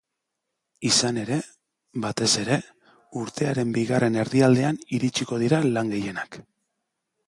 Izan 0.87 1.19
ere, 1.23 1.37
batez 2.07 2.31
ere, 2.45 2.59
urtearen 3.23 3.77
bigarren 3.79 4.21
erdialdean 4.27 4.85
iritsiko 5.01 5.43
dira 5.47 5.65
lan 5.73 5.97
gehienak. 5.99 6.45